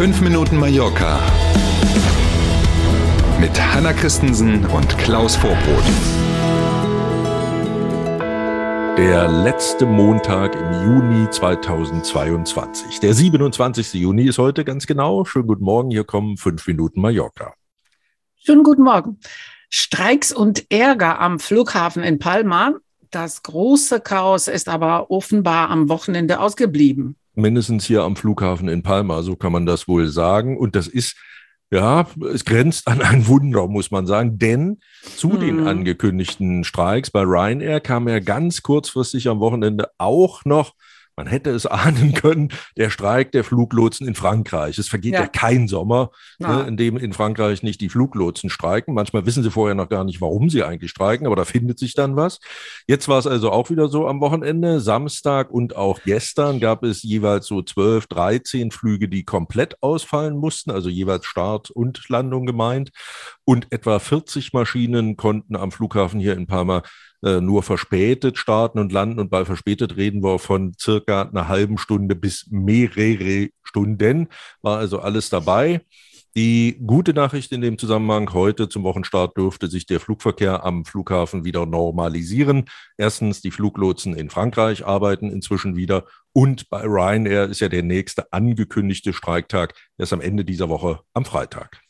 [0.00, 1.20] 5 Minuten Mallorca
[3.38, 5.84] mit Hanna Christensen und Klaus Vorbrot.
[8.96, 13.00] Der letzte Montag im Juni 2022.
[13.00, 13.92] Der 27.
[13.92, 15.26] Juni ist heute ganz genau.
[15.26, 17.52] Schönen guten Morgen, hier kommen 5 Minuten Mallorca.
[18.36, 19.18] Schönen guten Morgen.
[19.68, 22.72] Streiks und Ärger am Flughafen in Palma.
[23.10, 29.22] Das große Chaos ist aber offenbar am Wochenende ausgeblieben mindestens hier am Flughafen in Palma,
[29.22, 30.58] so kann man das wohl sagen.
[30.58, 31.16] Und das ist,
[31.70, 34.80] ja, es grenzt an ein Wunder, muss man sagen, denn
[35.16, 35.40] zu hm.
[35.40, 40.74] den angekündigten Streiks bei Ryanair kam ja ganz kurzfristig am Wochenende auch noch
[41.20, 44.78] man hätte es ahnen können, der Streik der Fluglotsen in Frankreich.
[44.78, 48.94] Es vergeht ja, ja kein Sommer, ne, in dem in Frankreich nicht die Fluglotsen streiken.
[48.94, 51.92] Manchmal wissen sie vorher noch gar nicht, warum sie eigentlich streiken, aber da findet sich
[51.92, 52.40] dann was.
[52.86, 54.80] Jetzt war es also auch wieder so am Wochenende.
[54.80, 60.70] Samstag und auch gestern gab es jeweils so 12, 13 Flüge, die komplett ausfallen mussten,
[60.70, 62.92] also jeweils Start und Landung gemeint.
[63.44, 66.82] Und etwa 40 Maschinen konnten am Flughafen hier in Palma
[67.22, 69.18] äh, nur verspätet starten und landen.
[69.18, 74.28] Und bei verspätet reden wir von circa einer halben Stunde bis mehrere Stunden.
[74.62, 75.82] War also alles dabei.
[76.36, 81.44] Die gute Nachricht in dem Zusammenhang heute zum Wochenstart dürfte sich der Flugverkehr am Flughafen
[81.44, 82.66] wieder normalisieren.
[82.96, 88.32] Erstens, die Fluglotsen in Frankreich arbeiten inzwischen wieder und bei Ryanair ist ja der nächste
[88.32, 91.80] angekündigte Streiktag erst am Ende dieser Woche am Freitag.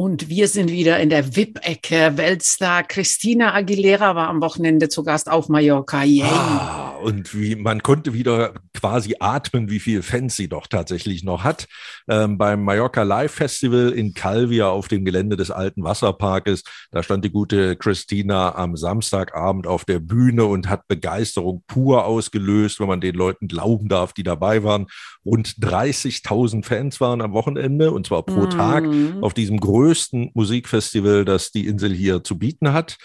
[0.00, 2.16] Und wir sind wieder in der VIP-Ecke.
[2.16, 6.04] Weltstar Christina Aguilera war am Wochenende zu Gast auf Mallorca.
[6.04, 6.22] Yay.
[6.24, 11.44] Ah, und wie man konnte wieder quasi atmen, wie viel Fans sie doch tatsächlich noch
[11.44, 11.66] hat.
[12.08, 16.62] Ähm, beim Mallorca Live Festival in Calvia auf dem Gelände des alten Wasserparkes,
[16.92, 22.80] da stand die gute Christina am Samstagabend auf der Bühne und hat Begeisterung pur ausgelöst,
[22.80, 24.86] wenn man den Leuten glauben darf, die dabei waren.
[25.26, 28.50] Rund 30.000 Fans waren am Wochenende und zwar pro mm.
[28.50, 28.84] Tag
[29.20, 29.89] auf diesem größten
[30.34, 32.96] Musikfestival, das die Insel hier zu bieten hat.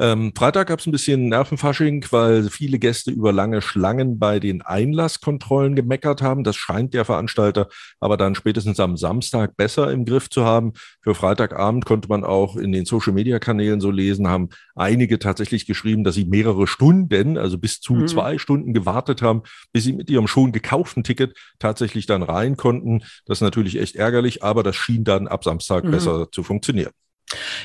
[0.00, 4.62] Ähm, Freitag gab es ein bisschen Nervenfasching, weil viele Gäste über lange Schlangen bei den
[4.62, 6.42] Einlasskontrollen gemeckert haben.
[6.42, 7.68] Das scheint der Veranstalter
[8.00, 10.72] aber dann spätestens am Samstag besser im Griff zu haben.
[11.02, 16.14] Für Freitagabend konnte man auch in den Social-Media-Kanälen so lesen, haben einige tatsächlich geschrieben, dass
[16.14, 18.08] sie mehrere Stunden, also bis zu mhm.
[18.08, 23.02] zwei Stunden gewartet haben, bis sie mit ihrem schon gekauften Ticket tatsächlich dann rein konnten.
[23.26, 25.90] Das ist natürlich echt ärgerlich, aber das schien dann ab Samstag mhm.
[25.90, 26.92] besser zu funktionieren.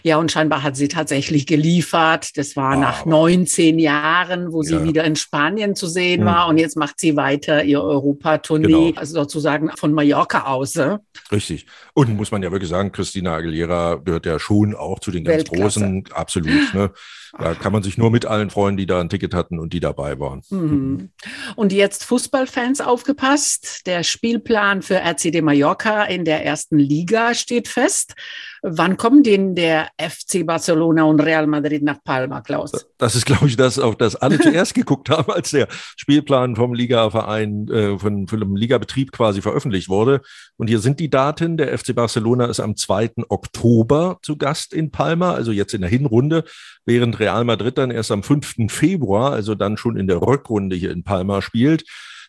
[0.03, 2.37] Ja, und scheinbar hat sie tatsächlich geliefert.
[2.37, 2.81] Das war wow.
[2.81, 4.83] nach 19 Jahren, wo sie ja.
[4.83, 6.25] wieder in Spanien zu sehen mhm.
[6.25, 6.47] war.
[6.47, 8.99] Und jetzt macht sie weiter ihr Europatournee, genau.
[8.99, 10.75] also sozusagen von Mallorca aus.
[10.75, 10.97] Äh?
[11.31, 11.65] Richtig.
[11.93, 15.37] Und muss man ja wirklich sagen, Christina Aguilera gehört ja schon auch zu den ganz
[15.37, 15.79] Weltklasse.
[15.79, 16.03] Großen.
[16.11, 16.73] Absolut.
[16.73, 16.91] Ne?
[17.37, 19.79] Da kann man sich nur mit allen freuen, die da ein Ticket hatten und die
[19.79, 20.41] dabei waren.
[20.49, 21.09] Mhm.
[21.55, 23.81] Und jetzt Fußballfans aufgepasst.
[23.87, 28.13] Der Spielplan für RCD Mallorca in der ersten Liga steht fest.
[28.61, 32.71] Wann kommen denn der FC Barcelona und Real Madrid nach Palma, Klaus?
[32.97, 35.67] Das ist, glaube ich, das, auf das alle zuerst geguckt haben, als der
[35.97, 40.21] Spielplan vom Ligaverein, äh, von, von dem Ligabetrieb quasi veröffentlicht wurde.
[40.57, 41.57] Und hier sind die Daten.
[41.57, 43.11] Der FC Barcelona ist am 2.
[43.29, 46.43] Oktober zu Gast in Palma, also jetzt in der Hinrunde,
[46.85, 48.55] während Real Madrid dann erst am 5.
[48.69, 51.83] Februar, also dann schon in der Rückrunde hier in Palma spielt.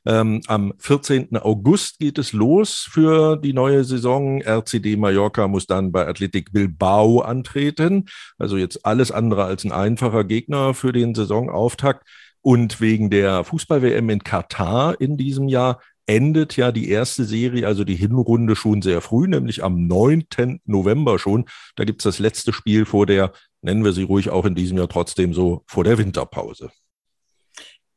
[0.07, 1.37] Ähm, am 14.
[1.37, 4.41] August geht es los für die neue Saison.
[4.41, 8.05] RCD Mallorca muss dann bei Athletic Bilbao antreten.
[8.39, 12.07] Also jetzt alles andere als ein einfacher Gegner für den Saisonauftakt.
[12.41, 17.83] Und wegen der Fußball-WM in Katar in diesem Jahr endet ja die erste Serie, also
[17.83, 20.61] die Hinrunde schon sehr früh, nämlich am 9.
[20.65, 21.47] November schon.
[21.75, 24.79] Da gibt es das letzte Spiel vor der, nennen wir sie ruhig auch in diesem
[24.79, 26.71] Jahr trotzdem so, vor der Winterpause.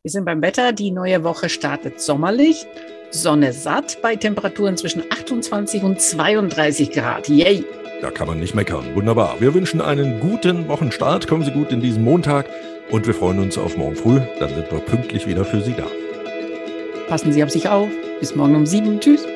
[0.03, 0.71] Wir sind beim Wetter.
[0.71, 2.65] Die neue Woche startet sommerlich.
[3.11, 7.27] Sonne satt bei Temperaturen zwischen 28 und 32 Grad.
[7.27, 7.65] Yay!
[8.01, 8.95] Da kann man nicht meckern.
[8.95, 9.41] Wunderbar.
[9.41, 11.27] Wir wünschen einen guten Wochenstart.
[11.27, 12.45] Kommen Sie gut in diesen Montag
[12.89, 14.21] und wir freuen uns auf morgen früh.
[14.39, 15.87] Dann sind wir pünktlich wieder für Sie da.
[17.09, 17.89] Passen Sie auf sich auf.
[18.21, 19.01] Bis morgen um sieben.
[19.01, 19.27] Tschüss.